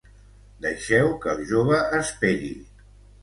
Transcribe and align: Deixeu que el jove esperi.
Deixeu 0.65 1.11
que 1.25 1.31
el 1.33 1.45
jove 1.51 1.81
esperi. 1.99 2.51